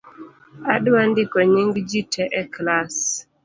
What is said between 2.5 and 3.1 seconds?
klass